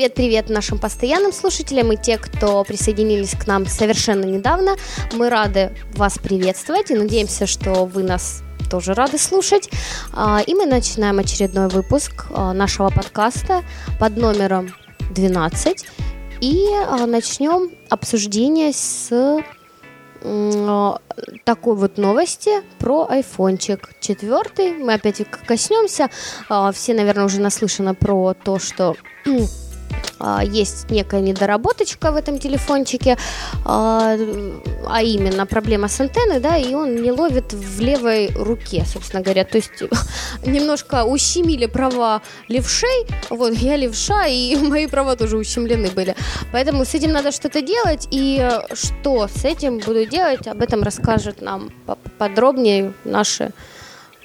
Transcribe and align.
привет-привет 0.00 0.48
нашим 0.48 0.78
постоянным 0.78 1.30
слушателям 1.30 1.92
и 1.92 1.96
те, 1.98 2.16
кто 2.16 2.64
присоединились 2.64 3.32
к 3.32 3.46
нам 3.46 3.66
совершенно 3.66 4.24
недавно. 4.24 4.76
Мы 5.12 5.28
рады 5.28 5.76
вас 5.92 6.18
приветствовать 6.18 6.90
и 6.90 6.94
надеемся, 6.94 7.46
что 7.46 7.84
вы 7.84 8.02
нас 8.02 8.42
тоже 8.70 8.94
рады 8.94 9.18
слушать. 9.18 9.68
А, 10.14 10.40
и 10.40 10.54
мы 10.54 10.64
начинаем 10.64 11.18
очередной 11.18 11.68
выпуск 11.68 12.28
а, 12.30 12.54
нашего 12.54 12.88
подкаста 12.88 13.62
под 13.98 14.16
номером 14.16 14.74
12. 15.14 15.84
И 16.40 16.66
а, 16.72 17.04
начнем 17.04 17.70
обсуждение 17.90 18.72
с 18.72 19.42
такой 21.44 21.76
вот 21.76 21.98
новости 21.98 22.62
про 22.78 23.06
айфончик 23.06 23.90
четвертый. 24.00 24.78
Мы 24.78 24.94
опять 24.94 25.20
коснемся. 25.46 26.08
Все, 26.72 26.94
наверное, 26.94 27.24
уже 27.24 27.40
наслышаны 27.40 27.94
про 27.94 28.34
то, 28.34 28.58
что 28.58 28.96
есть 30.42 30.90
некая 30.90 31.20
недоработочка 31.20 32.12
в 32.12 32.16
этом 32.16 32.38
телефончике, 32.38 33.16
а, 33.64 34.16
а 34.86 35.02
именно 35.02 35.46
проблема 35.46 35.88
с 35.88 36.00
антенной, 36.00 36.40
да, 36.40 36.56
и 36.56 36.74
он 36.74 36.96
не 36.96 37.10
ловит 37.10 37.52
в 37.52 37.80
левой 37.80 38.28
руке, 38.34 38.84
собственно 38.86 39.22
говоря. 39.22 39.44
То 39.44 39.58
есть 39.58 39.70
немножко 40.46 41.04
ущемили 41.04 41.66
права 41.66 42.22
левшей, 42.48 43.06
вот, 43.30 43.54
я 43.54 43.76
левша, 43.76 44.26
и 44.26 44.56
мои 44.62 44.86
права 44.86 45.16
тоже 45.16 45.36
ущемлены 45.36 45.90
были. 45.90 46.14
Поэтому 46.52 46.84
с 46.84 46.94
этим 46.94 47.12
надо 47.12 47.32
что-то 47.32 47.62
делать, 47.62 48.08
и 48.10 48.48
что 48.72 49.28
с 49.28 49.44
этим 49.44 49.78
буду 49.78 50.06
делать, 50.06 50.46
об 50.46 50.60
этом 50.60 50.82
расскажет 50.82 51.40
нам 51.40 51.70
подробнее 52.18 52.92
наши, 53.04 53.52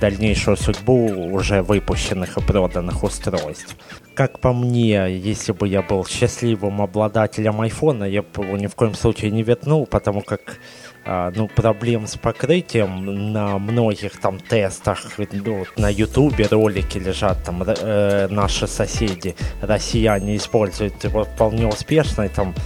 дальнейшую 0.00 0.56
судьбу 0.56 1.28
уже 1.30 1.62
выпущенных 1.62 2.38
и 2.38 2.40
проданных 2.40 3.04
устройств 3.04 3.76
как 4.18 4.40
по 4.40 4.52
мне, 4.52 5.16
если 5.16 5.52
бы 5.52 5.68
я 5.68 5.80
был 5.80 6.04
счастливым 6.04 6.82
обладателем 6.82 7.60
айфона, 7.60 8.02
я 8.02 8.22
бы 8.22 8.44
его 8.44 8.56
ни 8.56 8.66
в 8.66 8.74
коем 8.74 8.94
случае 8.94 9.30
не 9.30 9.44
ветнул, 9.44 9.86
потому 9.86 10.22
как 10.22 10.58
а, 11.06 11.30
ну, 11.36 11.46
проблем 11.46 12.08
с 12.08 12.16
покрытием 12.16 13.32
на 13.32 13.58
многих 13.58 14.18
там 14.18 14.40
тестах, 14.40 15.06
ну, 15.18 15.64
на 15.76 15.88
ютубе 15.88 16.48
ролики 16.50 16.98
лежат, 16.98 17.44
там 17.44 17.62
э, 17.62 18.26
наши 18.28 18.66
соседи, 18.66 19.36
россияне 19.62 20.36
используют 20.36 21.04
его 21.04 21.22
вполне 21.22 21.68
успешно, 21.68 22.22
и 22.22 22.28
там, 22.28 22.56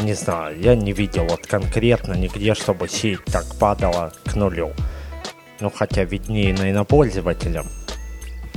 не 0.00 0.14
знаю, 0.14 0.58
я 0.60 0.74
не 0.74 0.92
видел 0.92 1.26
вот 1.26 1.46
конкретно 1.46 2.14
нигде, 2.14 2.54
чтобы 2.54 2.88
сеть 2.88 3.22
так 3.26 3.44
падала 3.60 4.14
к 4.24 4.34
нулю. 4.34 4.72
Ну, 5.60 5.68
хотя 5.68 6.04
виднее, 6.04 6.54
наверное, 6.54 6.84
пользователям. 6.84 7.66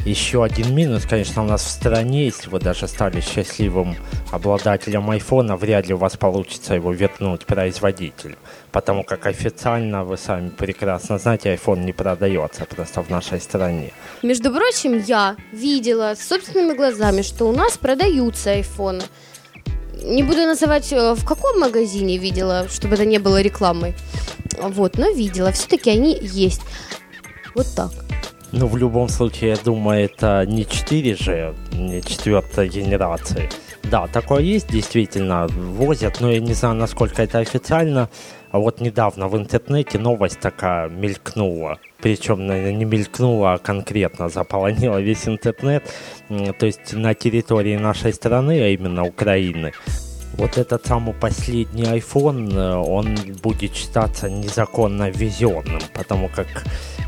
Еще 0.05 0.43
один 0.43 0.75
минус, 0.75 1.03
конечно, 1.09 1.43
у 1.43 1.47
нас 1.47 1.63
в 1.63 1.67
стране, 1.67 2.25
если 2.25 2.47
вы 2.51 2.59
даже 2.59 2.87
стали 2.87 3.21
счастливым 3.21 3.95
обладателем 4.31 5.09
айфона, 5.09 5.57
вряд 5.57 5.87
ли 5.87 5.95
у 5.95 5.97
вас 5.97 6.15
получится 6.15 6.75
его 6.75 6.91
вернуть 6.91 7.47
производителю. 7.47 8.37
Потому 8.71 9.03
как 9.03 9.25
официально, 9.25 10.03
вы 10.03 10.17
сами 10.17 10.49
прекрасно 10.49 11.17
знаете, 11.17 11.55
iPhone 11.55 11.85
не 11.85 11.91
продается 11.91 12.65
просто 12.65 13.01
в 13.01 13.09
нашей 13.09 13.41
стране. 13.41 13.93
Между 14.21 14.53
прочим, 14.53 15.03
я 15.07 15.37
видела 15.51 16.13
собственными 16.15 16.77
глазами, 16.77 17.23
что 17.23 17.45
у 17.49 17.51
нас 17.51 17.75
продаются 17.75 18.51
айфоны. 18.51 19.01
Не 20.03 20.21
буду 20.21 20.41
называть, 20.41 20.93
э, 20.93 21.15
в 21.15 21.25
каком 21.25 21.59
магазине 21.59 22.19
видела, 22.19 22.67
чтобы 22.69 22.93
это 22.93 23.05
не 23.05 23.17
было 23.17 23.41
рекламой. 23.41 23.95
Вот, 24.61 24.99
но 24.99 25.09
видела. 25.09 25.51
Все-таки 25.51 25.89
они 25.89 26.15
есть. 26.21 26.61
Вот 27.55 27.65
так. 27.75 28.04
Ну, 28.51 28.67
в 28.67 28.77
любом 28.77 29.09
случае, 29.09 29.49
я 29.49 29.57
думаю, 29.57 30.05
это 30.05 30.45
не 30.47 30.63
4G, 30.63 31.55
не 31.73 32.01
четвертой 32.01 32.69
генерации. 32.69 33.49
Да, 33.83 34.07
такое 34.07 34.41
есть, 34.41 34.71
действительно, 34.71 35.47
возят, 35.47 36.21
но 36.21 36.31
я 36.31 36.39
не 36.39 36.53
знаю, 36.53 36.75
насколько 36.75 37.21
это 37.21 37.39
официально. 37.39 38.09
А 38.51 38.59
вот 38.59 38.79
недавно 38.79 39.27
в 39.27 39.35
интернете 39.37 39.99
новость 39.99 40.39
такая 40.39 40.87
мелькнула. 40.87 41.77
Причем 42.01 42.47
не 42.47 42.85
мелькнула, 42.85 43.53
а 43.53 43.57
конкретно 43.57 44.29
заполонила 44.29 45.01
весь 45.01 45.27
интернет. 45.27 45.83
То 46.29 46.65
есть 46.65 46.93
на 46.93 47.13
территории 47.13 47.75
нашей 47.75 48.13
страны, 48.13 48.61
а 48.61 48.69
именно 48.69 49.03
Украины, 49.03 49.73
вот 50.37 50.57
этот 50.57 50.85
самый 50.85 51.13
последний 51.13 51.83
iPhone, 51.83 52.53
э, 52.53 52.75
он 52.75 53.15
будет 53.41 53.75
считаться 53.75 54.29
незаконно 54.29 55.09
ввезенным, 55.09 55.81
потому 55.93 56.29
как 56.29 56.47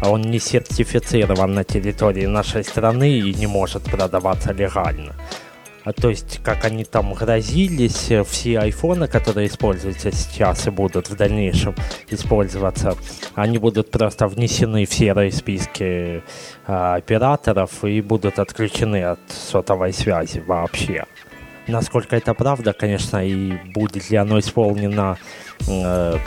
он 0.04 0.22
не 0.22 0.40
сертифицирован 0.40 1.54
на 1.54 1.64
территории 1.64 2.26
нашей 2.26 2.64
страны 2.64 3.20
и 3.20 3.34
не 3.34 3.48
может 3.48 3.84
продаваться 3.84 4.54
легально. 4.54 5.16
А 5.88 5.94
то 5.94 6.10
есть, 6.10 6.42
как 6.44 6.66
они 6.66 6.84
там 6.84 7.14
грозились, 7.14 8.12
э, 8.12 8.24
все 8.26 8.60
айфоны, 8.60 9.08
которые 9.08 9.48
используются 9.48 10.12
сейчас 10.12 10.68
и 10.68 10.70
будут 10.70 11.09
в 11.09 11.16
дальнейшем 11.16 11.76
использоваться, 12.09 12.96
они 13.36 13.58
будут 13.58 13.90
просто 13.90 14.28
внесены 14.28 14.86
в 14.86 14.94
серые 14.94 15.32
списки 15.32 15.84
э, 15.84 16.22
операторов 16.68 17.86
и 17.86 18.02
будут 18.02 18.38
отключены 18.38 19.04
от 19.04 19.20
сотовой 19.30 19.94
связи 19.94 20.40
вообще. 20.40 21.06
Насколько 21.67 22.16
это 22.16 22.33
правда, 22.33 22.73
конечно, 22.73 23.25
и 23.25 23.57
будет 23.73 24.09
ли 24.09 24.17
оно 24.17 24.39
исполнено, 24.39 25.17
э, 25.67 26.17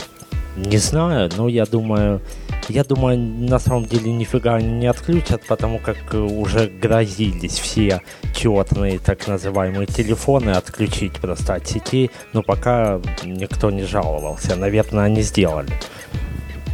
не 0.57 0.77
знаю, 0.79 1.31
но 1.37 1.49
я 1.49 1.65
думаю, 1.65 2.21
я 2.69 2.85
думаю, 2.85 3.19
на 3.19 3.59
самом 3.59 3.87
деле 3.87 4.13
нифига 4.13 4.61
не 4.61 4.87
отключат, 4.87 5.43
потому 5.47 5.79
как 5.79 5.97
уже 6.13 6.67
грозились 6.67 7.59
все 7.59 8.03
четные 8.35 8.99
так 8.99 9.27
называемые 9.27 9.87
телефоны 9.87 10.51
отключить 10.51 11.15
просто 11.21 11.55
от 11.55 11.67
сети, 11.67 12.11
но 12.33 12.43
пока 12.43 13.01
никто 13.25 13.71
не 13.71 13.85
жаловался. 13.85 14.57
Наверное, 14.57 15.05
они 15.05 15.23
сделали. 15.23 15.73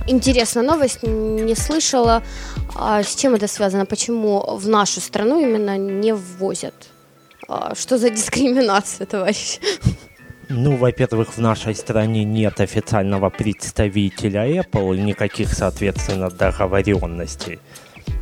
Интересная 0.08 0.64
новость, 0.64 1.02
не 1.02 1.54
слышала. 1.54 2.22
А 2.74 3.02
с 3.02 3.14
чем 3.16 3.34
это 3.34 3.48
связано? 3.48 3.86
Почему 3.86 4.56
в 4.56 4.68
нашу 4.68 5.00
страну 5.00 5.40
именно 5.40 5.78
не 5.78 6.14
ввозят? 6.14 6.74
А, 7.48 7.74
что 7.74 7.98
за 7.98 8.10
дискриминация, 8.10 9.06
товарищ? 9.06 9.58
Ну, 10.48 10.76
во-первых, 10.76 11.36
в 11.36 11.38
нашей 11.38 11.74
стране 11.74 12.24
нет 12.24 12.60
официального 12.60 13.30
представителя 13.30 14.46
Apple, 14.46 14.96
никаких, 14.96 15.52
соответственно, 15.52 16.30
договоренностей. 16.30 17.58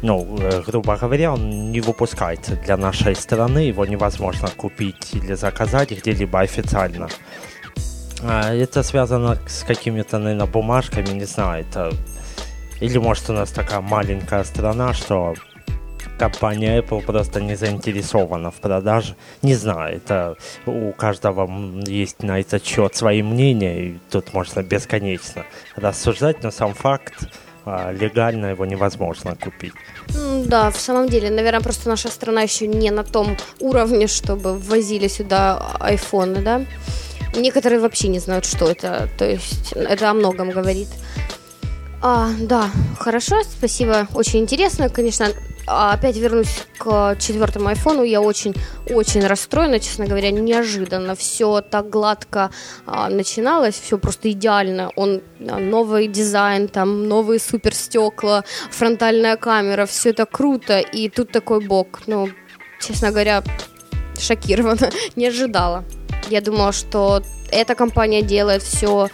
Ну, 0.03 0.39
э, 0.39 0.63
грубо 0.63 0.97
говоря, 0.97 1.33
он 1.33 1.71
не 1.71 1.81
выпускается 1.81 2.57
для 2.57 2.77
нашей 2.77 3.15
страны, 3.15 3.59
его 3.59 3.85
невозможно 3.85 4.49
купить 4.57 5.15
или 5.15 5.35
заказать 5.35 5.91
где-либо 5.91 6.41
официально. 6.41 7.09
А, 8.23 8.55
это 8.55 8.83
связано 8.83 9.39
с 9.47 9.63
какими-то, 9.65 10.19
наверное, 10.19 10.47
бумажками, 10.47 11.09
не 11.09 11.27
знаю, 11.27 11.63
это... 11.63 11.93
Или, 12.81 12.99
может, 12.99 13.31
у 13.31 13.33
нас 13.33 13.51
такая 13.51 13.81
маленькая 13.81 14.45
страна, 14.45 14.95
что 14.95 15.35
компания 16.19 16.81
Apple 16.81 17.03
просто 17.03 17.41
не 17.41 17.57
заинтересована 17.57 18.51
в 18.51 18.55
продаже. 18.55 19.17
Не 19.43 19.55
знаю, 19.55 19.97
это 19.97 20.37
у 20.67 20.93
каждого 20.93 21.49
есть 21.87 22.23
на 22.23 22.41
этот 22.41 22.65
счет 22.65 22.95
свои 22.97 23.23
мнения, 23.23 23.87
и 23.87 23.99
тут 24.11 24.33
можно 24.35 24.63
бесконечно 24.63 25.45
рассуждать, 25.77 26.43
но 26.43 26.51
сам 26.51 26.75
факт 26.75 27.15
а, 27.67 27.93
легально 27.93 28.47
его 28.47 28.67
невозможно 28.67 29.37
купить. 29.37 29.73
Да, 30.47 30.71
в 30.71 30.77
самом 30.77 31.09
деле, 31.09 31.31
наверное, 31.31 31.61
просто 31.63 31.89
наша 31.89 32.09
страна 32.09 32.43
еще 32.43 32.67
не 32.67 32.91
на 32.91 33.05
том 33.05 33.37
уровне, 33.61 34.07
чтобы 34.07 34.59
ввозили 34.59 35.09
сюда 35.09 35.77
айфоны, 35.81 36.43
да. 36.43 36.65
Некоторые 37.35 37.81
вообще 37.81 38.09
не 38.09 38.21
знают, 38.21 38.45
что 38.45 38.71
это, 38.71 39.09
то 39.19 39.25
есть 39.25 39.73
это 39.73 40.11
о 40.11 40.15
многом 40.15 40.51
говорит. 40.51 40.89
А, 42.03 42.29
да, 42.39 42.71
хорошо, 42.99 43.43
спасибо, 43.45 44.07
очень 44.15 44.41
интересно, 44.41 44.91
конечно, 44.91 45.29
опять 45.67 46.17
вернусь 46.17 46.65
к 46.79 47.17
четвертому 47.19 47.69
айфону. 47.69 48.03
Я 48.03 48.21
очень-очень 48.21 49.27
расстроена, 49.27 49.81
честно 49.81 50.07
говоря, 50.07 50.31
неожиданно. 50.31 51.15
Все 51.15 51.61
так 51.61 51.89
гладко 51.91 52.51
а, 52.87 53.09
начиналось, 53.09 53.75
все 53.75 53.99
просто 53.99 54.31
идеально. 54.31 54.91
Он 54.97 55.23
а, 55.41 55.59
новый 55.59 56.09
дизайн, 56.09 56.69
там 56.69 57.09
новые 57.09 57.41
супер 57.41 57.75
стекла, 57.75 58.45
фронтальная 58.71 59.37
камера, 59.37 59.87
все 59.87 60.11
это 60.11 60.27
круто. 60.27 60.81
И 60.81 61.09
тут 61.09 61.33
такой 61.33 61.61
бок. 61.61 62.03
Ну, 62.07 62.29
честно 62.81 63.11
говоря, 63.11 63.43
шокирована, 64.19 64.91
не 65.17 65.27
ожидала. 65.29 65.85
Я 66.31 66.41
думала, 66.41 66.73
что 66.73 67.23
эта 67.51 67.75
компания 67.75 68.23
делает 68.23 68.63
все 68.63 69.09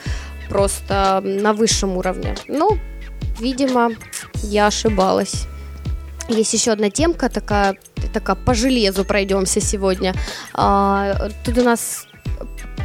просто 0.48 1.20
на 1.22 1.52
высшем 1.52 1.96
уровне. 1.96 2.34
Ну, 2.48 2.78
видимо, 3.38 3.90
я 4.42 4.66
ошибалась. 4.66 5.46
Есть 6.30 6.54
еще 6.54 6.70
одна 6.70 6.90
темка 6.90 7.28
такая, 7.28 7.76
такая 8.14 8.36
по 8.36 8.54
железу 8.54 9.04
пройдемся 9.04 9.60
сегодня. 9.60 10.14
А, 10.54 11.28
тут 11.44 11.58
у 11.58 11.62
нас 11.64 12.06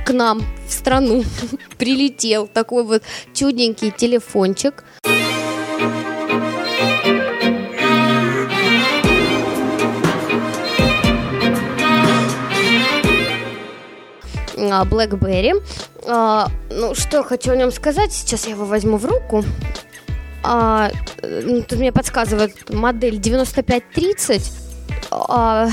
к 0.04 0.12
нам 0.12 0.42
в 0.68 0.74
страну 0.74 1.24
прилетел 1.78 2.48
такой 2.48 2.84
вот 2.84 3.04
чудненький 3.36 3.92
телефончик. 3.92 4.84
А, 14.58 14.86
BlackBerry. 14.86 15.64
А, 16.08 16.48
ну, 16.72 16.96
что 16.96 17.24
хочу 17.24 17.52
о 17.52 17.56
нем 17.56 17.72
сказать. 17.72 18.12
Сейчас 18.12 18.46
я 18.46 18.54
его 18.54 18.66
возьму 18.66 18.98
в 18.98 19.06
руку. 19.06 19.44
А, 20.48 20.92
тут 21.22 21.80
мне 21.80 21.92
подсказывает 21.92 22.70
модель 22.72 23.18
9530. 23.18 24.52
А, 25.12 25.68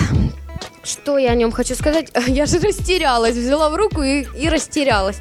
что 0.83 1.19
я 1.19 1.33
о 1.33 1.35
нем 1.35 1.53
хочу 1.53 1.75
сказать? 1.75 2.11
Я 2.27 2.47
же 2.47 2.59
растерялась, 2.59 3.37
взяла 3.37 3.69
в 3.69 3.75
руку 3.75 4.03
и, 4.03 4.25
и 4.35 4.49
растерялась. 4.49 5.19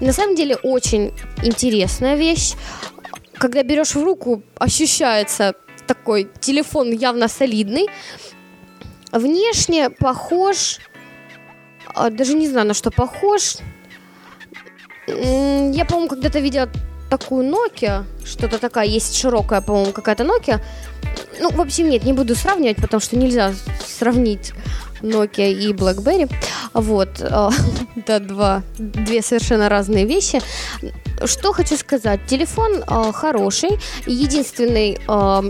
На 0.00 0.12
самом 0.12 0.36
деле 0.36 0.56
очень 0.56 1.12
интересная 1.42 2.14
вещь. 2.14 2.54
Когда 3.34 3.64
берешь 3.64 3.96
в 3.96 4.02
руку, 4.04 4.44
ощущается 4.56 5.54
такой 5.88 6.28
телефон 6.40 6.92
явно 6.92 7.26
солидный. 7.26 7.88
Внешне 9.10 9.90
похож, 9.90 10.78
а, 11.92 12.08
даже 12.08 12.34
не 12.34 12.48
знаю, 12.48 12.68
на 12.68 12.74
что 12.74 12.92
похож. 12.92 13.56
Я, 15.08 15.84
по-моему, 15.84 16.08
когда-то 16.08 16.38
видела 16.38 16.70
такую 17.18 17.46
Nokia, 17.46 18.04
что-то 18.24 18.58
такая, 18.58 18.86
есть 18.86 19.16
широкая, 19.16 19.60
по-моему, 19.60 19.92
какая-то 19.92 20.24
Nokia. 20.24 20.60
Ну, 21.40 21.50
в 21.50 21.60
общем, 21.60 21.90
нет, 21.90 22.04
не 22.04 22.14
буду 22.14 22.34
сравнивать, 22.34 22.76
потому 22.76 23.00
что 23.00 23.18
нельзя 23.18 23.52
сравнить 23.86 24.52
Nokia 25.02 25.52
и 25.52 25.72
BlackBerry. 25.74 26.30
Вот, 26.72 27.08
это 27.96 28.20
два, 28.20 28.62
две 28.78 29.20
совершенно 29.20 29.68
разные 29.68 30.06
вещи. 30.06 30.40
Что 31.24 31.52
хочу 31.52 31.76
сказать, 31.76 32.20
телефон 32.26 32.82
э, 32.82 33.12
хороший, 33.12 33.78
единственный, 34.06 34.92
э, 34.94 35.42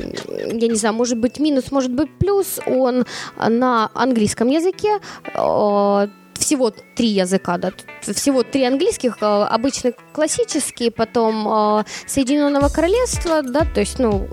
я 0.61 0.69
не 0.69 0.75
знаю, 0.75 0.95
может 0.97 1.19
быть 1.19 1.39
минус, 1.39 1.71
может 1.71 1.93
быть 1.93 2.11
плюс, 2.19 2.59
он 2.67 3.07
на 3.37 3.89
английском 3.95 4.49
языке, 4.49 4.99
э, 5.35 6.09
всего 6.53 6.71
три 6.71 7.09
языка, 7.09 7.57
да, 7.57 7.73
всего 8.03 8.43
три 8.43 8.65
английских, 8.65 9.17
э, 9.23 9.25
обычно 9.25 9.93
классические, 10.13 10.91
потом 10.91 11.49
э, 11.49 11.85
Соединенного 12.07 12.69
Королевства, 12.69 13.43
да, 13.43 13.61
то 13.65 13.81
есть, 13.81 13.99
ну, 13.99 14.29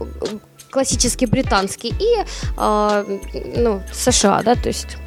классический 0.69 1.27
британский 1.27 1.93
и, 1.97 2.25
э, 2.57 3.19
ну, 3.55 3.81
США, 3.93 4.41
да, 4.43 4.55
то 4.55 4.67
есть 4.67 4.97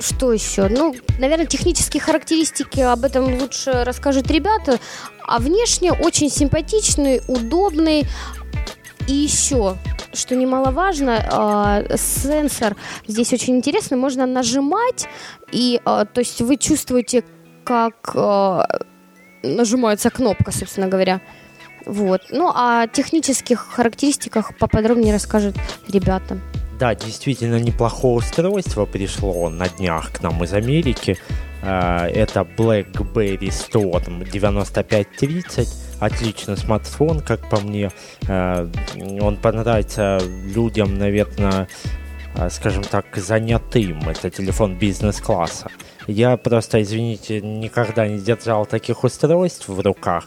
что 0.00 0.32
еще? 0.32 0.68
Ну, 0.68 0.96
наверное, 1.18 1.46
технические 1.46 2.00
характеристики 2.00 2.80
об 2.80 3.04
этом 3.04 3.38
лучше 3.38 3.84
расскажут 3.84 4.30
ребята. 4.30 4.80
А 5.26 5.38
внешне 5.38 5.92
очень 5.92 6.30
симпатичный, 6.30 7.20
удобный. 7.28 8.06
И 9.06 9.12
еще 9.12 9.76
что 10.12 10.36
немаловажно, 10.36 11.84
э, 11.90 11.96
сенсор 11.96 12.76
здесь 13.06 13.32
очень 13.32 13.56
интересный, 13.56 13.96
можно 13.96 14.26
нажимать, 14.26 15.08
и, 15.52 15.80
э, 15.84 16.04
то 16.12 16.20
есть 16.20 16.40
вы 16.40 16.56
чувствуете, 16.56 17.24
как 17.64 18.12
э, 18.14 18.62
нажимается 19.42 20.10
кнопка, 20.10 20.52
собственно 20.52 20.88
говоря. 20.88 21.20
Вот. 21.86 22.22
Ну, 22.30 22.52
о 22.54 22.86
технических 22.86 23.60
характеристиках 23.60 24.56
поподробнее 24.58 25.14
расскажут 25.14 25.56
ребята. 25.88 26.38
Да, 26.78 26.94
действительно 26.94 27.58
неплохое 27.58 28.16
устройство 28.16 28.86
пришло 28.86 29.50
на 29.50 29.68
днях 29.68 30.12
к 30.12 30.22
нам 30.22 30.42
из 30.44 30.52
Америки. 30.52 31.18
Это 31.62 32.46
BlackBerry 32.56 33.48
Storm 33.48 34.28
9530 34.30 35.90
отличный 36.00 36.56
смартфон, 36.56 37.20
как 37.20 37.48
по 37.48 37.60
мне. 37.60 37.90
Э, 38.26 38.66
он 39.20 39.36
понравится 39.36 40.18
людям, 40.54 40.98
наверное, 40.98 41.68
э, 42.34 42.50
скажем 42.50 42.82
так, 42.82 43.16
занятым. 43.16 44.08
Это 44.08 44.30
телефон 44.30 44.76
бизнес-класса. 44.76 45.70
Я 46.06 46.36
просто, 46.36 46.82
извините, 46.82 47.40
никогда 47.40 48.08
не 48.08 48.18
держал 48.18 48.66
таких 48.66 49.04
устройств 49.04 49.68
в 49.68 49.80
руках. 49.80 50.24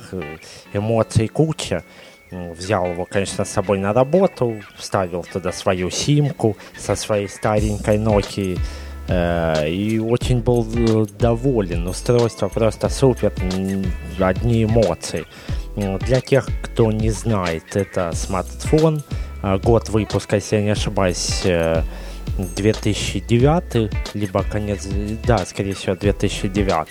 Эмоций 0.72 1.28
куча. 1.28 1.84
Взял 2.32 2.88
его, 2.88 3.06
конечно, 3.06 3.46
с 3.46 3.50
собой 3.50 3.78
на 3.78 3.94
работу, 3.94 4.60
вставил 4.76 5.24
туда 5.24 5.52
свою 5.52 5.92
симку 5.92 6.58
со 6.76 6.96
своей 6.96 7.28
старенькой 7.28 7.98
Nokia 7.98 8.60
и 9.10 10.02
очень 10.04 10.40
был 10.40 11.08
доволен. 11.20 11.88
Устройство 11.88 12.48
просто 12.48 12.90
супер, 12.90 13.34
одни 14.20 14.64
эмоции. 14.64 15.26
Для 15.76 16.22
тех, 16.22 16.48
кто 16.62 16.92
не 16.92 17.10
знает, 17.10 17.76
это 17.76 18.12
смартфон. 18.14 19.04
Год 19.64 19.90
выпуска, 19.90 20.38
если 20.38 20.56
я 20.56 20.62
не 20.62 20.70
ошибаюсь, 20.70 21.44
2009, 22.38 23.76
э, 23.76 23.90
либо 24.14 24.44
конец, 24.44 24.88
да, 25.26 25.46
скорее 25.46 25.74
всего, 25.74 25.96
2009. 25.96 26.88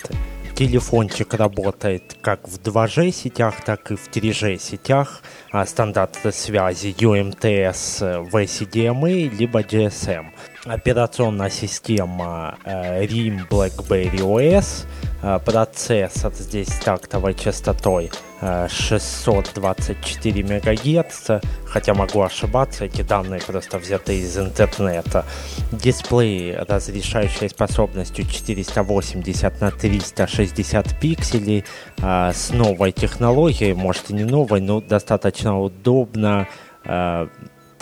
Телефончик 0.55 1.33
работает 1.33 2.15
как 2.21 2.47
в 2.47 2.59
2G 2.59 3.11
сетях, 3.11 3.63
так 3.65 3.89
и 3.89 3.95
в 3.95 4.07
3G 4.07 4.59
сетях. 4.59 5.23
А 5.51 5.65
стандарты 5.65 6.31
связи 6.31 6.89
UMTS, 6.95 8.29
VCDMA, 8.29 9.35
либо 9.35 9.61
GSM. 9.61 10.27
Операционная 10.65 11.49
система 11.49 12.59
э, 12.65 13.03
RIM 13.05 13.49
BlackBerry 13.49 14.19
OS. 14.19 14.85
Э, 15.23 15.39
процессор 15.43 16.31
здесь 16.33 16.69
тактовой 16.83 17.33
частотой 17.33 18.11
624 18.41 20.43
МГц, 20.43 21.41
хотя 21.65 21.93
могу 21.93 22.21
ошибаться, 22.21 22.83
эти 22.83 23.01
данные 23.01 23.39
просто 23.39 23.77
взяты 23.77 24.19
из 24.19 24.37
интернета. 24.37 25.23
Дисплей, 25.71 26.57
разрешающий 26.57 27.47
способностью 27.47 28.25
480 28.25 29.61
на 29.61 29.71
360 29.71 30.99
пикселей, 30.99 31.63
а, 32.01 32.33
с 32.33 32.49
новой 32.49 32.91
технологией, 32.91 33.73
может 33.73 34.09
и 34.09 34.13
не 34.13 34.25
новой, 34.25 34.59
но 34.59 34.81
достаточно 34.81 35.57
удобно 35.57 36.49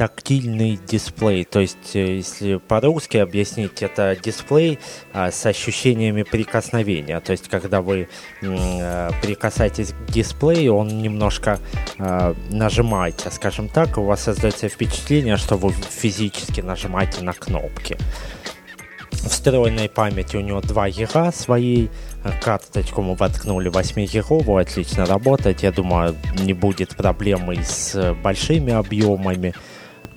тактильный 0.01 0.79
дисплей. 0.87 1.43
То 1.43 1.59
есть, 1.59 1.95
э, 1.95 2.15
если 2.15 2.55
по-русски 2.55 3.17
объяснить, 3.17 3.83
это 3.83 4.17
дисплей 4.19 4.79
а, 5.13 5.29
с 5.29 5.45
ощущениями 5.45 6.23
прикосновения. 6.23 7.19
То 7.19 7.33
есть, 7.33 7.47
когда 7.47 7.83
вы 7.83 8.09
а, 8.41 9.11
прикасаетесь 9.21 9.91
к 9.91 10.11
дисплею, 10.11 10.73
он 10.73 11.03
немножко 11.03 11.59
а, 11.99 12.33
нажимаете, 12.49 13.29
скажем 13.29 13.69
так, 13.69 13.99
у 13.99 14.01
вас 14.01 14.23
создается 14.23 14.69
впечатление, 14.69 15.37
что 15.37 15.55
вы 15.55 15.71
физически 15.71 16.61
нажимаете 16.61 17.21
на 17.21 17.33
кнопки. 17.33 17.95
Встроенной 19.11 19.87
памяти 19.87 20.35
у 20.35 20.41
него 20.41 20.61
2 20.61 20.89
гига 20.89 21.31
своей, 21.31 21.91
карточку 22.43 23.03
мы 23.03 23.13
воткнули 23.13 23.69
8 23.69 24.05
гиговую, 24.07 24.63
отлично 24.63 25.05
работает, 25.05 25.61
я 25.61 25.71
думаю, 25.71 26.15
не 26.39 26.53
будет 26.53 26.95
проблемы 26.95 27.57
с 27.63 28.15
большими 28.23 28.73
объемами. 28.73 29.53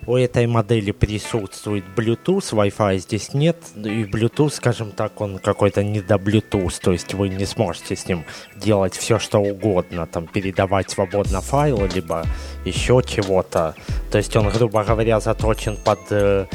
У 0.07 0.17
этой 0.17 0.47
модели 0.47 0.91
присутствует 0.91 1.85
Bluetooth, 1.97 2.53
Wi-Fi 2.53 2.99
здесь 2.99 3.33
нет, 3.33 3.57
и 3.77 4.05
Bluetooth, 4.05 4.51
скажем 4.51 4.93
так, 4.93 5.21
он 5.21 5.39
какой-то 5.39 5.83
не 5.83 6.01
до 6.01 6.17
Bluetooth, 6.17 6.79
то 6.83 6.93
есть 6.93 7.15
вы 7.15 7.31
не 7.31 7.47
сможете 7.47 7.97
с 7.97 8.07
ним 8.07 8.25
делать 8.57 8.95
все, 8.95 9.19
что 9.19 9.39
угодно, 9.39 10.07
там, 10.07 10.27
передавать 10.27 10.91
свободно 10.91 11.41
файлы, 11.41 11.89
либо 11.95 12.25
еще 12.65 13.03
чего-то. 13.07 13.75
То 14.11 14.19
есть 14.19 14.37
он, 14.37 14.49
грубо 14.51 14.85
говоря, 14.85 15.21
заточен 15.21 15.77
под 15.77 16.01
э, 16.11 16.47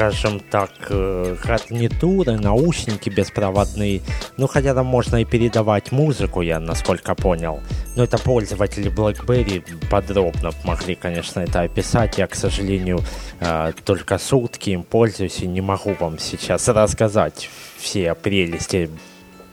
скажем 0.00 0.40
так, 0.40 0.70
э, 0.88 1.36
гарнитуры, 1.44 2.38
наушники 2.38 3.10
беспроводные. 3.10 4.00
Ну, 4.38 4.46
хотя 4.46 4.72
там 4.72 4.86
можно 4.86 5.16
и 5.16 5.26
передавать 5.26 5.92
музыку, 5.92 6.40
я 6.40 6.58
насколько 6.58 7.14
понял. 7.14 7.60
Но 7.96 8.04
это 8.04 8.16
пользователи 8.16 8.90
BlackBerry 8.90 9.62
подробно 9.90 10.52
могли, 10.64 10.94
конечно, 10.94 11.40
это 11.40 11.60
описать. 11.60 12.16
Я, 12.16 12.26
к 12.28 12.34
сожалению, 12.34 13.00
э, 13.40 13.72
только 13.84 14.16
сутки 14.16 14.70
им 14.70 14.84
пользуюсь 14.84 15.40
и 15.42 15.46
не 15.46 15.60
могу 15.60 15.94
вам 16.00 16.18
сейчас 16.18 16.68
рассказать 16.68 17.50
все 17.76 18.14
прелести. 18.14 18.88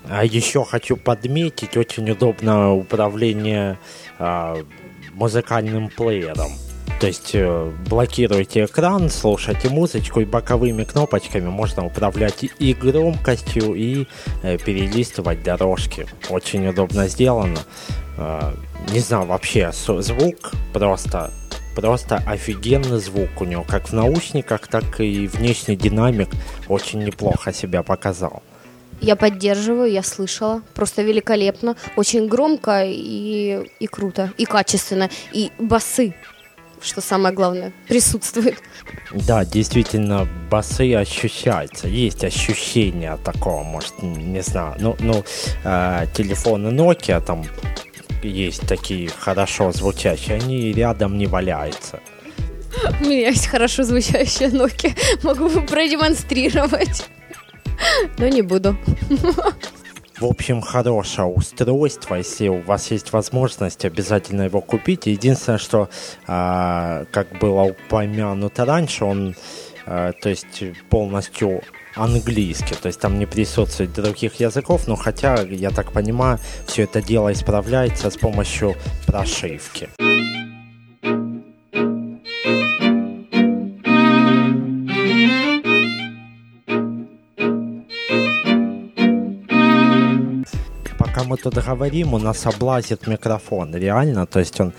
А 0.10 0.24
еще 0.24 0.63
хочу 0.63 0.96
подметить, 0.96 1.75
очень 1.75 2.10
удобно 2.10 2.74
управление 2.74 3.77
э, 4.18 4.63
музыкальным 5.13 5.89
плеером 5.89 6.51
То 7.00 7.06
есть 7.06 7.32
э, 7.34 7.72
блокируете 7.88 8.66
экран, 8.66 9.10
слушаете 9.10 9.70
музычку 9.70 10.20
и 10.22 10.25
боковыми 10.25 10.84
кнопочками 10.84 11.48
можно 11.48 11.86
управлять 11.86 12.44
и 12.58 12.74
громкостью, 12.74 13.75
и 13.75 14.08
э, 14.42 14.58
перелистывать 14.58 15.44
дорожки. 15.44 16.08
Очень 16.30 16.68
удобно 16.68 17.08
сделано. 17.08 17.60
Э, 18.18 18.54
не 18.92 19.00
знаю, 19.00 19.27
вообще 19.27 19.72
звук 19.72 20.54
просто 20.74 21.32
просто 21.75 22.24
офигенный 22.25 22.98
звук 22.98 23.30
у 23.39 23.46
него, 23.46 23.63
как 23.63 23.89
в 23.89 23.94
наушниках, 23.94 24.68
так 24.68 25.00
и 25.00 25.27
внешний 25.27 25.75
динамик 25.75 26.30
очень 26.68 27.04
неплохо 27.04 27.54
себя 27.54 27.84
показал. 27.84 28.42
Я 29.00 29.16
поддерживаю, 29.16 29.92
я 29.92 30.01
слышала. 30.01 30.63
Просто 30.74 31.04
великолепно. 31.04 31.75
Очень 31.96 32.27
громко 32.27 32.84
и, 32.84 33.70
и 33.80 33.86
круто, 33.86 34.32
и 34.38 34.46
качественно. 34.46 35.12
И 35.34 35.51
басы, 35.60 36.16
что 36.81 37.01
самое 37.01 37.34
главное, 37.34 37.74
присутствуют. 37.88 38.57
Да, 39.12 39.46
действительно, 39.46 40.27
басы 40.50 40.93
ощущаются. 40.96 41.88
Есть 41.88 42.24
ощущение 42.24 43.17
такого, 43.24 43.63
может, 43.63 44.01
не 44.01 44.41
знаю. 44.41 44.75
Ну, 44.79 44.96
ну 45.00 45.24
э, 45.63 46.07
телефоны 46.13 46.69
Nokia 46.69 47.22
там 47.22 47.43
есть 48.24 48.67
такие 48.67 49.10
хорошо 49.10 49.72
звучащие, 49.72 50.38
они 50.38 50.74
рядом 50.74 51.17
не 51.17 51.27
валяются. 51.27 52.00
У 53.01 53.05
меня 53.05 53.29
есть 53.29 53.48
хорошо 53.48 53.84
звучащая 53.84 54.50
Nokia. 54.50 54.96
Могу 55.24 55.50
продемонстрировать. 55.62 57.10
Но 58.17 58.27
не 58.27 58.41
буду. 58.41 58.77
В 60.20 60.26
общем, 60.26 60.62
хорошее 60.62 61.28
устройство. 61.28 62.16
Если 62.16 62.48
у 62.48 62.62
вас 62.62 62.90
есть 62.90 63.14
возможность, 63.14 63.86
обязательно 63.86 64.44
его 64.44 64.62
купите. 64.62 65.12
Единственное, 65.12 65.60
что, 65.60 65.90
э, 66.28 67.06
как 67.12 67.28
было 67.40 67.64
упомянуто 67.64 68.66
раньше, 68.66 69.06
он, 69.06 69.36
э, 69.86 70.14
то 70.20 70.30
есть 70.30 70.64
полностью 70.90 71.62
английский, 71.96 72.76
то 72.76 72.88
есть 72.88 73.00
там 73.00 73.20
не 73.20 73.26
присутствует 73.26 73.94
других 73.94 74.40
языков, 74.40 74.88
но 74.88 74.96
хотя, 74.96 75.42
я 75.42 75.70
так 75.72 75.92
понимаю, 75.92 76.40
все 76.66 76.84
это 76.84 77.02
дело 77.02 77.32
исправляется 77.32 78.10
с 78.10 78.18
помощью 78.18 78.76
прошивки. 79.06 79.90
Пока 91.38 91.50
мы 91.50 91.53
тут 91.53 91.63
говорим, 91.63 92.13
у 92.13 92.20
нас 92.20 92.46
облазит 92.46 93.08
микрофон, 93.08 93.75
реально, 93.75 94.25
то 94.25 94.39
есть 94.39 94.60
он, 94.60 94.74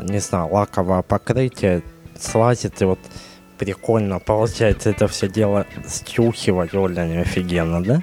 не 0.00 0.20
знаю, 0.20 0.48
лаковое 0.52 1.02
покрытие 1.02 1.82
слазит 2.18 2.82
и 2.82 2.84
вот 2.84 2.98
прикольно 3.58 4.18
получается 4.18 4.90
это 4.90 5.06
все 5.06 5.28
дело 5.28 5.66
стюхивать, 5.86 6.74
Оля, 6.74 7.20
офигенно, 7.20 7.82
да? 7.82 8.02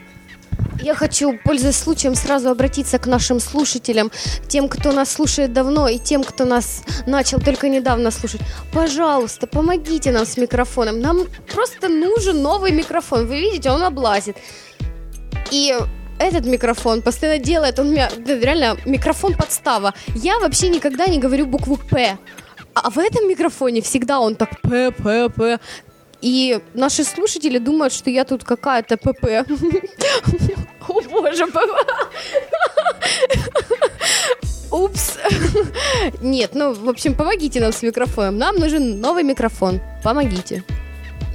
Я 0.81 0.95
хочу, 0.95 1.37
пользуясь 1.43 1.75
случаем, 1.75 2.15
сразу 2.15 2.49
обратиться 2.49 2.97
к 2.97 3.07
нашим 3.07 3.39
слушателям, 3.39 4.11
тем, 4.47 4.69
кто 4.69 4.91
нас 4.91 5.11
слушает 5.11 5.53
давно, 5.53 5.87
и 5.87 5.99
тем, 5.99 6.23
кто 6.23 6.45
нас 6.45 6.83
начал 7.05 7.39
только 7.39 7.69
недавно 7.69 8.11
слушать. 8.11 8.41
Пожалуйста, 8.73 9.47
помогите 9.47 10.11
нам 10.11 10.25
с 10.25 10.37
микрофоном. 10.37 10.99
Нам 10.99 11.27
просто 11.53 11.89
нужен 11.89 12.41
новый 12.41 12.71
микрофон. 12.71 13.27
Вы 13.27 13.39
видите, 13.39 13.69
он 13.69 13.83
облазит. 13.83 14.37
И 15.51 15.75
этот 16.19 16.45
микрофон 16.45 17.01
постоянно 17.01 17.43
делает, 17.43 17.79
он 17.79 17.91
меня, 17.91 18.09
реально, 18.25 18.77
микрофон 18.85 19.33
подстава. 19.35 19.93
Я 20.15 20.39
вообще 20.39 20.69
никогда 20.69 21.07
не 21.07 21.19
говорю 21.19 21.45
букву 21.45 21.77
«П». 21.77 22.17
А 22.73 22.89
в 22.89 22.99
этом 22.99 23.27
микрофоне 23.27 23.81
всегда 23.81 24.19
он 24.19 24.35
так 24.35 24.61
п 24.61 24.91
п 24.91 25.29
п 25.29 25.59
и 26.21 26.59
наши 26.73 27.03
слушатели 27.03 27.57
думают, 27.59 27.93
что 27.93 28.09
я 28.09 28.23
тут 28.23 28.43
какая-то 28.43 28.97
ПП. 28.97 29.23
О 30.87 31.01
боже. 31.01 31.47
Упс. 34.71 35.17
Нет, 36.21 36.51
ну, 36.53 36.73
в 36.73 36.89
общем, 36.89 37.15
помогите 37.15 37.59
нам 37.59 37.71
с 37.71 37.83
микрофоном. 37.83 38.37
Нам 38.37 38.55
нужен 38.57 38.99
новый 38.99 39.23
микрофон. 39.23 39.79
Помогите. 40.03 40.63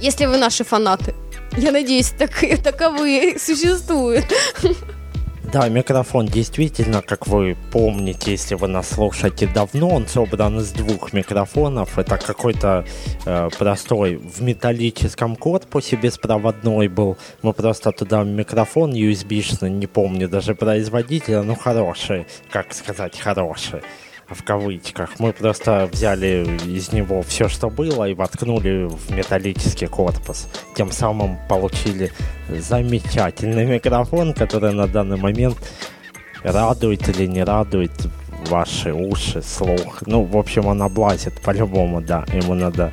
Если 0.01 0.25
вы 0.25 0.37
наши 0.37 0.63
фанаты. 0.63 1.13
Я 1.57 1.71
надеюсь, 1.71 2.11
так, 2.11 2.31
таковые 2.63 3.37
существуют. 3.39 4.25
Да, 5.53 5.69
микрофон 5.69 6.25
действительно, 6.25 7.03
как 7.03 7.27
вы 7.27 7.55
помните, 7.71 8.31
если 8.31 8.55
вы 8.55 8.67
нас 8.67 8.89
слушаете 8.89 9.45
давно, 9.45 9.89
он 9.89 10.07
собран 10.07 10.59
из 10.59 10.71
двух 10.71 11.13
микрофонов. 11.13 11.99
Это 11.99 12.17
какой-то 12.17 12.85
э, 13.25 13.49
простой 13.59 14.15
в 14.15 14.41
металлическом 14.41 15.35
корпусе 15.35 15.95
беспроводной 15.95 16.87
был. 16.87 17.19
Мы 17.43 17.53
просто 17.53 17.91
туда 17.91 18.23
микрофон 18.23 18.93
USB-шный, 18.93 19.69
не 19.69 19.85
помню 19.85 20.27
даже 20.27 20.55
производителя, 20.55 21.43
но 21.43 21.53
хороший, 21.53 22.25
как 22.49 22.73
сказать, 22.73 23.19
хороший 23.19 23.81
в 24.33 24.43
кавычках. 24.43 25.19
Мы 25.19 25.33
просто 25.33 25.89
взяли 25.91 26.45
из 26.65 26.91
него 26.91 27.21
все, 27.21 27.47
что 27.47 27.69
было, 27.69 28.07
и 28.09 28.13
воткнули 28.13 28.87
в 28.87 29.11
металлический 29.11 29.87
корпус. 29.87 30.47
Тем 30.75 30.91
самым 30.91 31.37
получили 31.47 32.11
замечательный 32.49 33.65
микрофон, 33.65 34.33
который 34.33 34.73
на 34.73 34.87
данный 34.87 35.17
момент 35.17 35.57
радует 36.43 37.07
или 37.09 37.25
не 37.25 37.43
радует 37.43 37.91
ваши 38.47 38.93
уши, 38.93 39.41
слух. 39.41 40.03
Ну, 40.05 40.23
в 40.23 40.37
общем, 40.37 40.65
он 40.65 40.81
облазит 40.81 41.41
по-любому, 41.41 42.01
да. 42.01 42.25
Ему 42.33 42.53
надо 42.53 42.91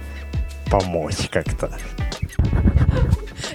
помочь 0.70 1.28
как-то. 1.30 1.70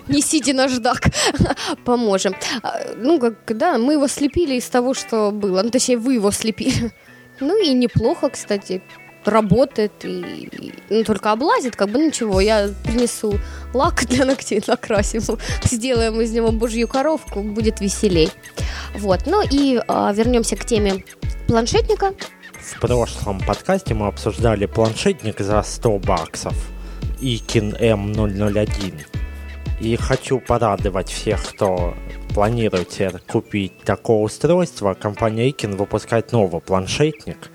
Несите 0.08 0.54
наждак, 0.54 1.08
поможем. 1.86 2.36
А, 2.62 2.80
ну, 2.98 3.20
как, 3.20 3.58
да, 3.58 3.77
мы 3.77 3.94
его 3.94 4.08
слепили 4.08 4.56
из 4.56 4.68
того, 4.70 4.94
что 4.94 5.32
было. 5.32 5.63
Ну, 5.63 5.70
точнее, 5.70 5.98
вы 5.98 6.15
его 6.15 6.32
слепили. 6.32 6.92
Ну 7.39 7.62
и 7.62 7.74
неплохо, 7.74 8.30
кстати, 8.30 8.82
работает 9.25 9.92
и, 10.04 10.50
ну, 10.89 11.04
только 11.04 11.32
облазит, 11.32 11.75
как 11.75 11.89
бы 11.89 12.00
ничего, 12.00 12.39
я 12.39 12.70
принесу 12.84 13.39
лак 13.74 14.06
для 14.06 14.25
ногтей, 14.25 14.62
накрасим, 14.68 15.22
сделаем 15.63 16.22
из 16.22 16.32
него 16.32 16.51
божью 16.51 16.88
коровку, 16.88 17.42
будет 17.42 17.82
веселей. 17.82 18.32
Вот, 18.96 19.22
ну 19.25 19.42
и 19.50 19.82
а, 19.88 20.13
вернемся 20.13 20.56
к 20.56 20.65
теме 20.65 21.04
планшетника. 21.48 22.13
В 22.60 22.80
прошлом 22.80 23.39
подкасте 23.39 23.94
мы 23.94 24.08
обсуждали 24.08 24.65
планшетник 24.65 25.39
за 25.39 25.62
100 25.62 26.00
баксов, 26.00 26.56
Икин 27.22 27.74
M001. 27.74 29.06
И 29.82 29.96
хочу 29.98 30.39
порадовать 30.39 31.10
всех, 31.12 31.46
кто 31.46 31.96
планируете 32.36 33.13
купить 33.30 33.80
такое 33.86 34.18
устройство, 34.18 34.94
компания 34.94 35.50
Икин 35.50 35.77
выпускает 35.77 36.34
новый 36.34 36.60
планшетник. 36.60 37.50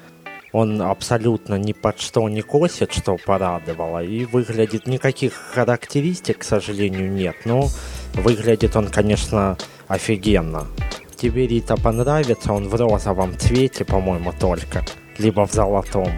Он 0.53 0.81
абсолютно 0.81 1.57
ни 1.57 1.75
под 1.75 2.01
что 2.01 2.27
не 2.31 2.41
косит, 2.41 2.91
что 2.91 3.19
порадовало, 3.19 4.03
и 4.03 4.25
выглядит 4.25 4.87
никаких 4.87 5.35
характеристик, 5.35 6.39
к 6.39 6.45
сожалению, 6.45 7.13
нет, 7.13 7.37
но 7.45 7.69
выглядит 8.15 8.75
он, 8.75 8.89
конечно, 8.89 9.59
офигенно. 9.87 10.67
Тебе, 11.15 11.47
Рита, 11.47 11.77
понравится, 11.77 12.55
он 12.55 12.67
в 12.67 12.75
розовом 12.75 13.37
цвете, 13.37 13.85
по-моему, 13.85 14.33
только, 14.41 14.83
либо 15.19 15.47
в 15.47 15.53
золотом. 15.53 16.09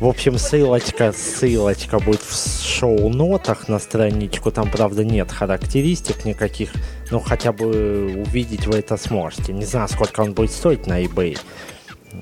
В 0.00 0.06
общем, 0.06 0.38
ссылочка, 0.38 1.12
ссылочка 1.12 1.98
будет 1.98 2.22
в 2.22 2.66
шоу-нотах 2.66 3.68
на 3.68 3.78
страничку. 3.78 4.50
Там, 4.50 4.70
правда, 4.70 5.04
нет 5.04 5.30
характеристик 5.30 6.24
никаких, 6.24 6.70
но 7.10 7.20
хотя 7.20 7.52
бы 7.52 8.24
увидеть 8.26 8.66
вы 8.66 8.78
это 8.78 8.96
сможете. 8.96 9.52
Не 9.52 9.66
знаю, 9.66 9.88
сколько 9.88 10.20
он 10.20 10.32
будет 10.32 10.52
стоить 10.52 10.86
на 10.86 11.04
eBay. 11.04 11.38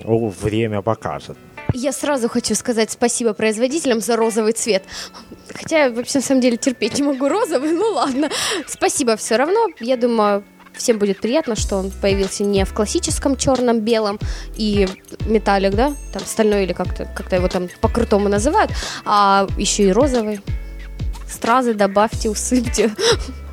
Время 0.03 0.83
покажет. 0.83 1.39
Я 1.75 1.93
сразу 1.93 2.29
хочу 2.29 2.55
сказать 2.55 2.91
спасибо 2.91 3.35
производителям 3.35 4.01
за 4.01 4.17
розовый 4.17 4.53
цвет. 4.53 4.83
Хотя 5.55 5.85
я 5.85 5.91
вообще 5.91 6.19
на 6.19 6.25
самом 6.25 6.41
деле 6.41 6.57
терпеть 6.57 6.99
не 6.99 7.05
могу 7.05 7.29
розовый, 7.29 7.73
ну 7.73 7.93
ладно. 7.93 8.31
Спасибо 8.67 9.17
все 9.17 9.37
равно. 9.37 9.67
Я 9.79 9.97
думаю, 9.97 10.45
всем 10.79 10.99
будет 10.99 11.21
приятно, 11.21 11.57
что 11.57 11.77
он 11.77 11.91
появился 11.91 12.45
не 12.45 12.65
в 12.65 12.73
классическом 12.73 13.37
черном, 13.37 13.81
белом 13.81 14.19
и 14.57 14.89
металлик, 15.27 15.75
да, 15.75 15.93
там 16.13 16.23
стальной 16.25 16.65
или 16.65 16.73
как-то 16.73 17.05
как 17.05 17.33
его 17.33 17.49
там 17.49 17.69
по-крутому 17.81 18.29
называют, 18.29 18.73
а 19.05 19.47
еще 19.59 19.89
и 19.89 19.93
розовый. 19.93 20.41
Стразы 21.29 21.75
добавьте, 21.75 22.31
усыпьте. 22.31 22.91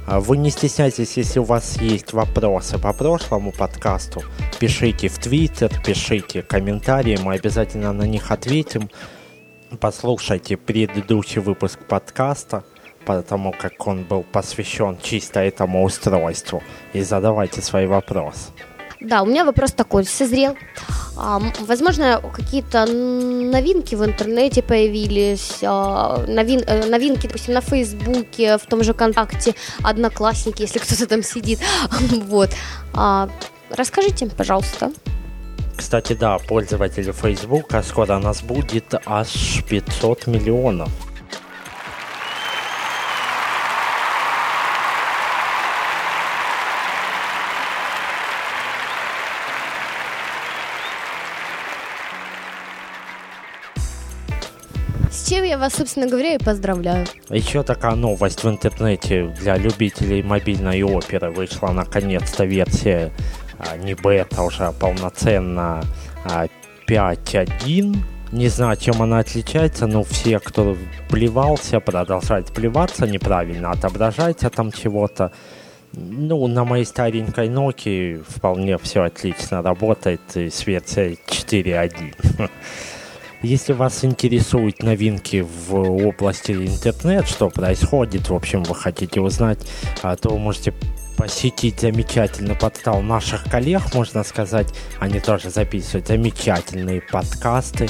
А 0.07 0.19
вы 0.19 0.37
не 0.37 0.51
стесняйтесь, 0.51 1.17
если 1.17 1.39
у 1.39 1.43
вас 1.43 1.81
есть 1.81 2.13
вопросы 2.13 2.77
по 2.77 2.93
прошлому 2.93 3.51
подкасту, 3.51 4.23
пишите 4.59 5.07
в 5.07 5.17
Твиттер, 5.17 5.71
пишите 5.83 6.43
комментарии, 6.43 7.17
мы 7.21 7.33
обязательно 7.33 7.91
на 7.91 8.03
них 8.03 8.31
ответим. 8.31 8.89
Послушайте 9.79 10.57
предыдущий 10.57 11.41
выпуск 11.41 11.79
подкаста– 11.87 12.63
потому 13.05 13.51
как 13.51 13.87
он 13.87 14.03
был 14.03 14.23
посвящен 14.23 14.97
чисто 15.01 15.39
этому 15.39 15.83
устройству. 15.83 16.61
И 16.93 17.01
задавайте 17.01 17.61
свои 17.61 17.87
вопросы. 17.87 18.51
Да, 19.01 19.21
у 19.21 19.25
меня 19.25 19.45
вопрос 19.45 19.71
такой, 19.71 20.05
созрел. 20.05 20.55
А, 21.17 21.39
возможно, 21.59 22.21
какие-то 22.33 22.85
новинки 22.85 23.95
в 23.95 24.03
интернете 24.03 24.61
появились, 24.61 25.59
а, 25.63 26.25
новин, 26.27 26.63
э, 26.65 26.85
новинки, 26.87 27.27
допустим, 27.27 27.53
на 27.53 27.61
Фейсбуке, 27.61 28.57
в 28.57 28.65
том 28.65 28.83
же 28.83 28.93
ВКонтакте, 28.93 29.53
Одноклассники, 29.83 30.63
если 30.63 30.79
кто-то 30.79 31.07
там 31.07 31.23
сидит. 31.23 31.59
Вот. 32.25 32.49
А, 32.93 33.29
расскажите, 33.69 34.27
пожалуйста. 34.27 34.91
Кстати, 35.75 36.13
да, 36.13 36.37
пользователи 36.39 37.11
Фейсбука 37.11 37.83
скоро 37.83 38.17
нас 38.17 38.41
будет 38.41 38.93
аж 39.05 39.63
500 39.69 40.27
миллионов. 40.27 40.89
Чем 55.25 55.43
я 55.43 55.57
вас, 55.57 55.73
собственно 55.73 56.07
говоря, 56.07 56.35
и 56.35 56.37
поздравляю. 56.37 57.07
Еще 57.29 57.63
такая 57.63 57.95
новость 57.95 58.43
в 58.43 58.47
интернете 58.47 59.33
для 59.41 59.57
любителей 59.57 60.21
мобильной 60.21 60.83
оперы. 60.83 61.31
Вышла 61.31 61.71
наконец-то 61.71 62.45
версия 62.45 63.11
а, 63.57 63.75
не 63.75 63.95
бета, 63.95 64.43
уже 64.43 64.71
полноценно 64.79 65.83
а, 66.25 66.45
5.1. 66.87 67.97
Не 68.33 68.47
знаю, 68.49 68.77
чем 68.77 69.01
она 69.01 69.17
отличается, 69.17 69.87
но 69.87 70.03
все, 70.03 70.39
кто 70.39 70.77
плевался, 71.09 71.79
продолжают 71.79 72.53
плеваться, 72.53 73.07
неправильно 73.07 73.71
отображается 73.71 74.51
там 74.51 74.71
чего-то. 74.71 75.31
Ну, 75.93 76.45
на 76.45 76.65
моей 76.65 76.85
старенькой 76.85 77.47
Nokia 77.47 78.23
вполне 78.27 78.77
все 78.77 79.01
отлично 79.01 79.63
работает 79.63 80.21
с 80.35 80.67
версией 80.67 81.17
4.1. 81.25 82.49
Если 83.45 83.73
вас 83.73 84.03
интересуют 84.03 84.81
новинки 84.81 85.45
в 85.67 85.75
области 85.75 86.51
интернет, 86.51 87.27
что 87.27 87.51
происходит, 87.51 88.27
в 88.27 88.33
общем, 88.33 88.63
вы 88.63 88.73
хотите 88.73 89.21
узнать, 89.21 89.59
а, 90.01 90.15
то 90.15 90.29
вы 90.29 90.39
можете 90.39 90.73
посетить 91.15 91.79
замечательный 91.79 92.55
портал 92.55 93.03
наших 93.03 93.43
коллег, 93.43 93.93
можно 93.93 94.23
сказать. 94.23 94.73
Они 94.99 95.19
тоже 95.19 95.51
записывают 95.51 96.07
замечательные 96.07 97.01
подкасты. 97.01 97.87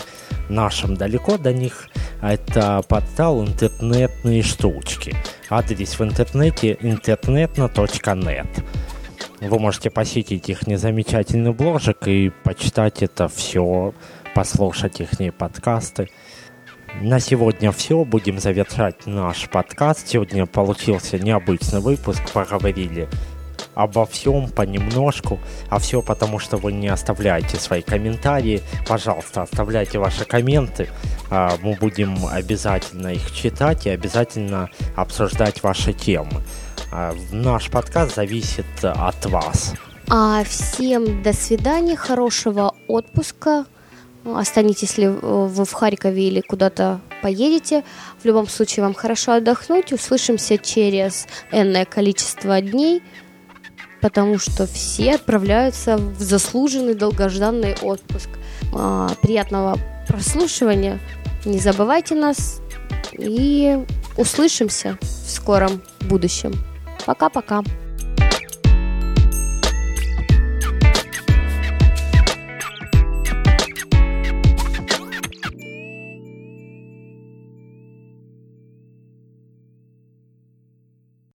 Нашим 0.49 0.95
далеко 0.95 1.37
до 1.37 1.53
них. 1.53 1.87
Это 2.21 2.83
портал 2.89 3.41
«Интернетные 3.41 4.43
штучки». 4.43 5.15
Адрес 5.49 5.97
в 5.97 6.03
интернете 6.03 6.77
интернетно.нет. 6.81 8.47
Вы 9.39 9.59
можете 9.59 9.89
посетить 9.89 10.49
их 10.49 10.67
незамечательный 10.67 11.53
бложек 11.53 12.07
и 12.07 12.31
почитать 12.43 13.03
это 13.03 13.29
все 13.29 13.93
послушать 14.35 14.99
их 14.99 15.11
подкасты. 15.33 16.09
На 17.01 17.19
сегодня 17.19 17.71
все. 17.71 18.03
Будем 18.03 18.39
завершать 18.39 19.05
наш 19.05 19.49
подкаст. 19.49 20.09
Сегодня 20.09 20.45
получился 20.45 21.17
необычный 21.17 21.79
выпуск. 21.79 22.21
Поговорили 22.33 23.07
обо 23.75 24.05
всем 24.05 24.49
понемножку, 24.49 25.39
а 25.69 25.79
все 25.79 26.01
потому, 26.01 26.39
что 26.39 26.57
вы 26.57 26.73
не 26.73 26.89
оставляете 26.89 27.57
свои 27.57 27.81
комментарии. 27.81 28.61
Пожалуйста, 28.87 29.43
оставляйте 29.43 29.99
ваши 29.99 30.25
комменты. 30.25 30.89
А, 31.29 31.55
мы 31.61 31.75
будем 31.75 32.27
обязательно 32.27 33.07
их 33.07 33.31
читать 33.33 33.85
и 33.85 33.89
обязательно 33.89 34.69
обсуждать 34.95 35.63
ваши 35.63 35.93
темы. 35.93 36.43
А, 36.91 37.13
наш 37.31 37.69
подкаст 37.69 38.15
зависит 38.15 38.65
от 38.83 39.25
вас. 39.27 39.73
А 40.09 40.43
всем 40.43 41.23
до 41.23 41.33
свидания, 41.33 41.95
хорошего 41.95 42.75
отпуска, 42.87 43.65
Останетесь 44.25 44.97
ли 44.97 45.07
вы 45.07 45.65
в 45.65 45.71
Харькове 45.71 46.27
или 46.27 46.41
куда-то 46.41 46.99
поедете. 47.21 47.83
В 48.21 48.25
любом 48.25 48.47
случае 48.47 48.83
вам 48.83 48.93
хорошо 48.93 49.33
отдохнуть. 49.33 49.93
Услышимся 49.93 50.57
через 50.57 51.27
энное 51.51 51.85
количество 51.85 52.59
дней, 52.59 53.03
потому 54.01 54.39
что 54.39 54.65
все 54.65 55.15
отправляются 55.15 55.97
в 55.97 56.19
заслуженный 56.19 56.95
долгожданный 56.95 57.75
отпуск. 57.81 58.29
А, 58.73 59.09
приятного 59.21 59.77
прослушивания. 60.07 60.99
Не 61.45 61.59
забывайте 61.59 62.15
нас 62.15 62.61
и 63.13 63.85
услышимся 64.17 64.97
в 65.01 65.29
скором 65.29 65.81
будущем. 66.01 66.53
Пока-пока. 67.05 67.63